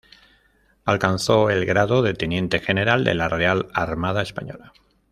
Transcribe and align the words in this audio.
Alcanzó 0.83 1.51
el 1.51 1.63
grado 1.63 2.01
de 2.01 2.15
teniente 2.15 2.57
general 2.59 3.03
de 3.03 3.13
la 3.13 3.29
Real 3.29 3.67
Armada 3.75 4.23
Española. 4.23 4.73